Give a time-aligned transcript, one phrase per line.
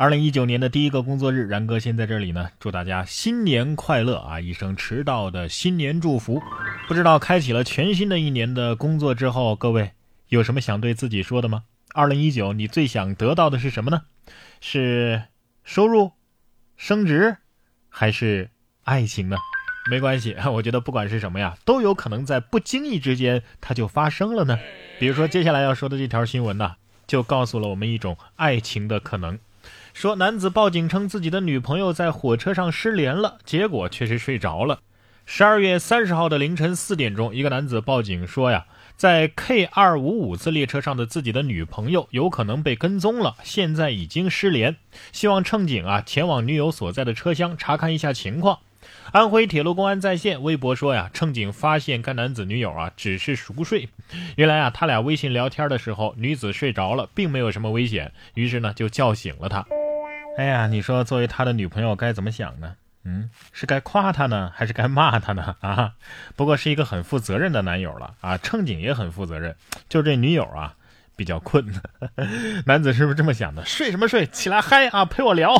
[0.00, 4.40] 二零一九年的第一个工作日，然哥先在这里呢，祝大家新年快乐啊！
[4.40, 6.40] 一声迟到的新年祝福。
[6.88, 9.90] 不知道开启了全新的一年的工作之后，各位
[10.28, 11.64] 有什么想对自己说的吗？
[11.92, 14.04] 二零一九，你最想得到的是什么呢？
[14.62, 15.24] 是
[15.64, 16.12] 收入、
[16.78, 17.36] 升职，
[17.90, 18.48] 还是
[18.84, 19.36] 爱情呢？
[19.90, 24.58] 没关系， 我觉得不管是什么呀，都有可能在不经意之间它就发生了呢。
[24.98, 26.76] 比如说接下来要说的这条新闻呢，
[27.06, 29.38] 就告诉了我们一种爱情的可能。
[29.92, 34.80] 说男子报警称自己的女朋友在火车上失联了，结果却是睡着了。
[35.26, 44.76] 十二月三十号的凌晨四点钟，一个男子报警说呀，在 K 二五五次列车上的自己的女朋友有可能被跟踪了，现在已经失联，
[45.12, 48.58] 希望乘警啊前往女友所在的车厢查看一下情况。
[49.12, 53.88] 安徽铁路公安在线微博说呀，乘警发现该男子女友啊只是熟睡，
[54.36, 59.66] 原来啊他俩微信聊天的时候，女子睡着了，并没有什么危险，于是呢就叫醒了他。
[60.38, 62.74] 哎呀，你说作为他的女朋友该怎么想呢？
[63.04, 65.56] 嗯，是该夸他呢，还是该骂他呢？
[65.60, 65.94] 啊，
[66.36, 68.38] 不过是一个很负责任的男友了啊。
[68.38, 69.56] 乘警也很负责任，
[69.88, 70.74] 就这女友啊
[71.16, 71.66] 比较困。
[72.66, 73.64] 男子是不是这么想的？
[73.64, 74.24] 睡什么睡？
[74.26, 75.56] 起来嗨啊，陪我聊。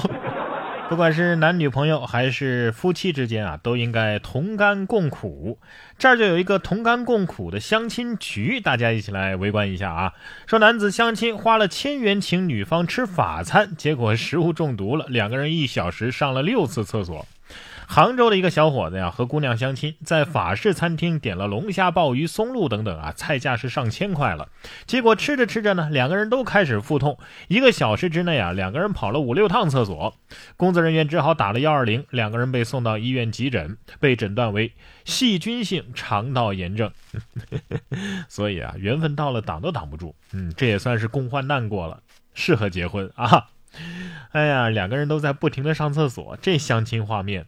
[0.90, 5.56] 不管是男女朋友还是夫妻之间啊，都应该同甘共苦。
[5.96, 10.12] 这儿就有一个同甘共苦的相亲局，大家一起来围观一下啊。
[10.48, 17.24] 说男子相亲花了千元请女方吃法餐，结果食物中毒了，两个人一小时上了六次厕所。
[17.92, 24.48] 杭州的一个小伙子呀，和姑娘相亲，在法式餐厅点了龙虾、鲍鱼、松露等等啊，菜价是上千块了。
[24.86, 27.18] 结果吃着吃着呢，两个人都开始腹痛，
[27.48, 30.14] 一个小时之内啊，两个人跑了五六趟厕所。
[30.56, 34.72] 工作人员只好打了幺二零，两个人被送到医院急诊，被诊断为
[35.04, 36.92] 细菌性肠道炎症。
[38.30, 40.14] 所以啊，缘分到了挡都挡不住。
[40.32, 42.00] 嗯，这也算是共患难过了，
[42.34, 43.48] 适合结婚啊。
[44.30, 47.46] 哎呀，两个人都在不停的上厕所，这相亲画面。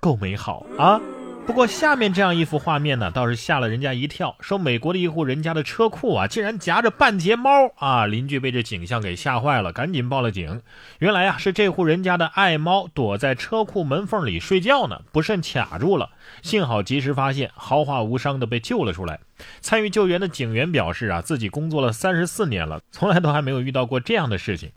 [0.00, 1.00] 够美好啊！
[1.46, 4.36] 不过下面这样一幅画面呢，倒是吓了人家一跳。
[4.38, 8.04] 说美国的一户人家的车库啊，竟然夹着半截猫啊！
[8.04, 10.60] 邻居被这景象给吓坏了，赶紧报了警。
[10.98, 16.10] 原来啊，是这户人家的爱猫躲在车库门缝里睡觉呢，不慎卡住了。
[16.42, 19.18] 幸好及时发现，毫发无伤的被救了出来。
[19.62, 24.70] 参与救援的警员表示啊，自己工作了三十四年了，从来都还没有遇到过这样的事情。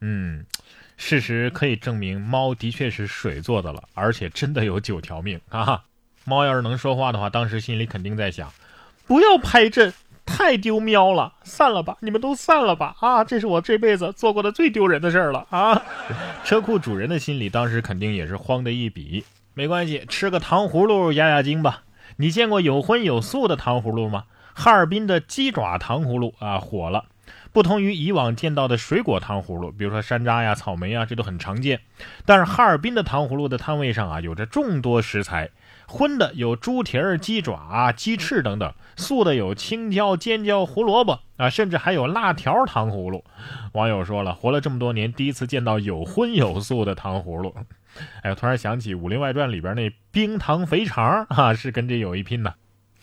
[0.00, 0.44] 嗯。
[0.98, 5.84] 事实可以证明，猫的确是水做的了，而且真的有九条命啊！
[6.24, 8.52] 猫要是能说话的话，当时心里肯定在想：
[9.06, 9.94] 不要拍朕，
[10.26, 12.96] 太丢喵了，散了吧，你们都散了吧！
[13.00, 15.80] 啊，这是我这辈子做过的最丢人的事儿了啊！
[16.44, 19.24] 车库主人的心里当时肯定也是慌的一笔。
[19.54, 21.84] 没关系，吃个糖葫芦压压惊吧。
[22.16, 24.24] 你见过有荤有素的糖葫芦吗？
[24.52, 27.04] 哈尔滨的鸡爪糖葫芦啊，火了。
[27.52, 31.80] 不同于以往见到的水果糖葫芦，比如说山楂呀、草莓呀，这都很常见。
[32.24, 35.50] 但是哈尔滨的糖葫芦的摊位上啊，有着众多食材，
[35.86, 43.24] 荤的有猪蹄儿、鸡爪、鸡翅等等；素的有青椒、尖椒、胡萝卜啊，甚至还有辣条糖葫芦。
[43.72, 47.54] 网友说了，活了这么多年，第一次见到有荤有素的糖葫芦。
[48.22, 52.54] 哎，突然想起《武林外传》里边那冰糖肥肠啊，是跟这有一拼的。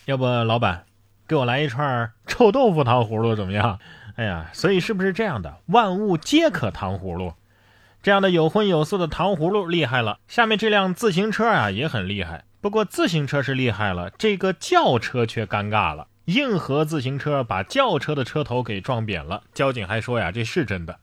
[0.06, 0.86] 要不老板，
[1.28, 3.80] 给我来一串臭豆腐糖葫芦怎么样？
[4.16, 5.58] 哎呀，所以是不是这样的？
[5.68, 7.34] 万物皆可糖葫芦，
[8.02, 10.20] 这样的有荤有素的糖葫芦厉害了。
[10.28, 16.08] 下面这辆自行车啊也很厉害，不过自行车是厉害了，这个轿车却尴尬了。
[16.26, 20.98] 硬核自行车把轿车的车头给撞扁了，交警还说呀，这是真的。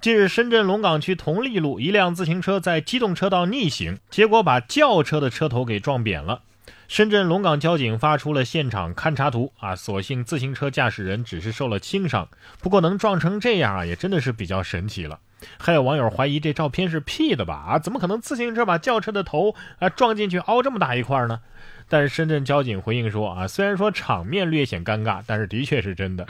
[0.00, 6.40] 近日，深圳龙岗区同利路一辆自行车在机动车道逆行，结果把轿车的车头给撞扁了。
[6.88, 12.28] 深圳龙岗交警发出了现场勘查图啊，所幸自行车驾驶人只是受了轻伤，
[12.60, 15.18] 不过能撞成这样啊，也真的是比较神奇了。
[15.58, 17.54] 还有网友怀疑这照片是 P 的吧？
[17.54, 21.40] 啊，怎么可能自行车把轿车的头啊撞进去凹这么大一块呢？
[21.88, 26.26] 但是深圳交警回应说啊，虽然说场面略显尴尬，但是的确是真的。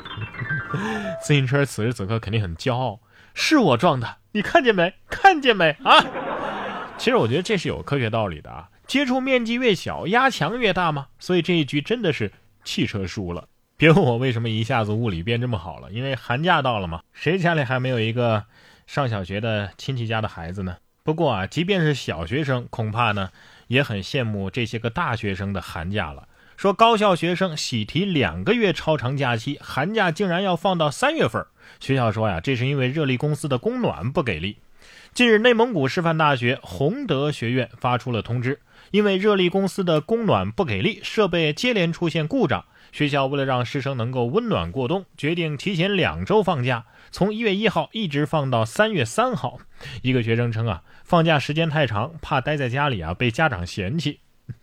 [1.22, 3.00] 自行车此时此刻肯定很骄傲，
[3.34, 4.94] 是我撞的，你看见没？
[5.08, 5.70] 看见没？
[5.84, 6.04] 啊？
[6.98, 8.68] 其实我觉得这是有科学道理的啊。
[8.86, 11.08] 接触面积越小，压强越大吗？
[11.18, 12.32] 所以这一局真的是
[12.64, 13.48] 汽车输了。
[13.76, 18.44] 别问我为什么一下子物理变这么好了，因为寒假到了嘛，谁家里还没有一个
[18.86, 20.76] 上小学的亲戚家的孩子呢？
[21.02, 23.30] 不过啊，即便是小学生，恐怕呢
[23.66, 26.28] 也很羡慕这些个大学生的寒假了。
[26.56, 31.44] 说高校学生喜提两个月超长假期，寒假竟然要放到三月份。
[31.80, 34.56] 学校说呀，这是因为热力公司的供暖不给力。
[35.14, 38.60] 近日，内蒙古师范大学洪德学院发出了通知，
[38.90, 49.58] 因为热力公司的供暖不给力，设备接连出现故障，学校为了让师生能够温暖过冬，决定提前两周放假，从一月一号一直放到三月三号。
[50.02, 54.20] 一个学生称啊，放假时间太长，怕待在家里啊被家长嫌弃。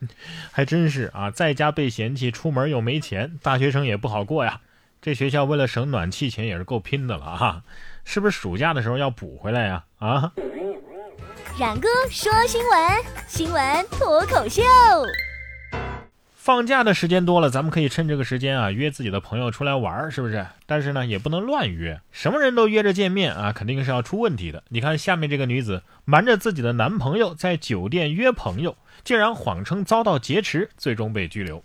[0.53, 4.61] 还真是啊，在家被嫌弃，出门又没钱，大学生也不好过呀。
[5.01, 7.63] 这学校为了省暖气钱也是够拼的了哈，
[8.05, 9.83] 是不是暑假的时候要补回来呀？
[10.00, 10.31] 啊！
[11.59, 12.79] 冉哥说新闻，
[13.27, 14.61] 新闻脱口秀。
[16.35, 20.45] 放假的时间多了，咱们可以趁这个时间啊约自己的朋友出来玩，是不是？
[20.65, 24.61] 但是呢，也不能乱约，什么人都约着见面啊，肯定是要出问题的。
[24.67, 31.63] 你看下面这个女子瞒着自己的男朋友在酒店约朋友，竟然谎称遭到劫持，最终被拘留。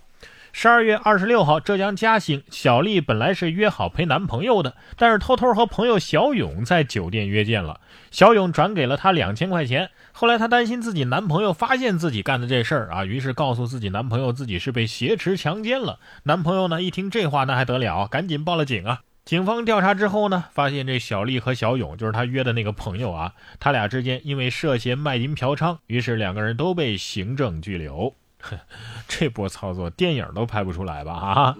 [0.52, 7.80] 十二月二十六号，浙江嘉兴，小丽本来是约好陪男朋友的，但是偷偷和朋友小勇在酒店约见了。
[8.10, 16.00] 小勇转给了她两千块钱，后来她担心自己男朋友发现自己干的这事儿啊，于是告诉自己男朋友自己是被挟持强奸了。
[16.24, 19.00] 男朋友呢一听这话，那还得了，赶紧报了警啊。
[19.24, 28.14] 警方调查之后呢，发现这小丽和小勇就是他约的那个朋友啊，他俩之间因为涉嫌卖淫嫖娼，于是两个人都被行政拘留。
[29.08, 31.12] 这波操作电影都拍不出来吧？
[31.12, 31.56] 啊！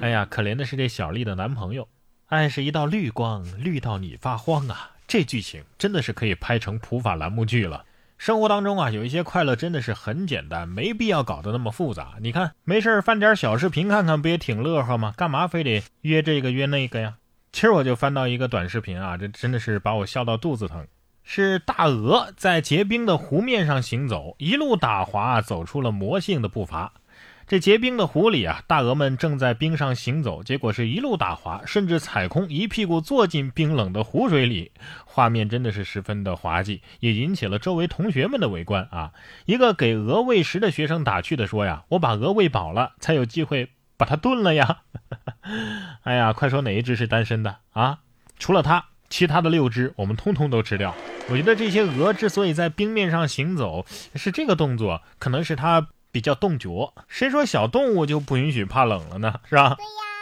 [0.00, 1.88] 哎呀，可怜的是这小丽的男朋友，
[2.26, 4.90] 爱是一道绿光，绿到你发慌啊！
[5.06, 7.84] 这剧情真的是可以拍成普法栏目剧了。
[8.16, 12.14] 生活当中啊，有一些快乐真的是很简单，没必要搞得那么复杂。
[12.20, 15.12] 你看，没事翻点小视频看看，不也挺乐呵吗？
[15.16, 17.16] 干嘛非得约这个约那个呀？
[17.52, 20.86] 今儿我就翻到一个短视频啊，这真的是把我笑到肚子疼。
[21.24, 26.92] 是大鹅在结冰的湖面上行走，一路打滑，走出了魔性的步伐。
[27.46, 34.72] 这结冰的湖里啊，大鹅们正在冰上行走，结果是一路打滑，甚至踩空，一屁股坐进冰冷的湖水里。
[35.04, 39.12] 画面真的是十分的滑稽，也引起了周围同学们的围观啊。
[39.44, 44.78] 一个给鹅喂食的学生打趣的说：“呀，我把鹅喂饱了，才有机会把它炖了呀。
[46.04, 47.98] ”哎呀，快说哪一只是单身的啊？
[48.38, 50.92] 除了它，其他的六只我们通通都吃掉。
[51.30, 56.92] 我觉得这些鹅之所以在冰面上行走，是这个动作，可能是它比较冻脚。
[57.06, 59.38] 谁说小动物就不允许怕冷了呢？
[59.48, 59.76] 是吧？
[59.76, 60.13] 对呀。